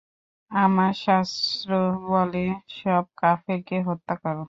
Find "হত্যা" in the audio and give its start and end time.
3.87-4.15